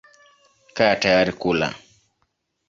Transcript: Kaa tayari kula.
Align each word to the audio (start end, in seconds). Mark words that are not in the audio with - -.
Kaa 0.75 0.95
tayari 1.01 1.33
kula. 1.41 1.67